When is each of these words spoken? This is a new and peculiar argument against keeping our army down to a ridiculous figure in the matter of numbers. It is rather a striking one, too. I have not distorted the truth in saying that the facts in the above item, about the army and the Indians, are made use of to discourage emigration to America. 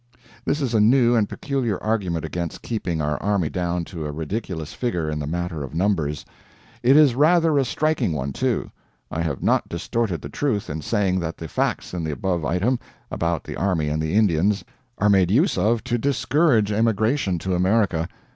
This 0.45 0.61
is 0.61 0.73
a 0.73 0.79
new 0.79 1.13
and 1.13 1.29
peculiar 1.29 1.77
argument 1.83 2.25
against 2.25 2.63
keeping 2.63 3.01
our 3.03 3.21
army 3.21 3.51
down 3.51 3.85
to 3.85 4.03
a 4.07 4.11
ridiculous 4.11 4.73
figure 4.73 5.07
in 5.11 5.19
the 5.19 5.27
matter 5.27 5.63
of 5.63 5.75
numbers. 5.75 6.25
It 6.81 6.97
is 6.97 7.13
rather 7.13 7.59
a 7.59 7.63
striking 7.65 8.11
one, 8.11 8.33
too. 8.33 8.71
I 9.11 9.21
have 9.21 9.43
not 9.43 9.69
distorted 9.69 10.19
the 10.23 10.27
truth 10.29 10.71
in 10.71 10.81
saying 10.81 11.19
that 11.19 11.37
the 11.37 11.47
facts 11.47 11.93
in 11.93 12.03
the 12.03 12.09
above 12.13 12.43
item, 12.43 12.79
about 13.11 13.43
the 13.43 13.55
army 13.55 13.89
and 13.89 14.01
the 14.01 14.15
Indians, 14.15 14.65
are 14.97 15.07
made 15.07 15.29
use 15.29 15.55
of 15.55 15.83
to 15.83 15.99
discourage 15.99 16.71
emigration 16.71 17.37
to 17.37 17.53
America. 17.53 18.07